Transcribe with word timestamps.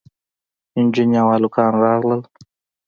نجونې 0.83 1.17
او 1.21 1.27
هلکان 1.35 1.71
راغلل. 1.83 2.21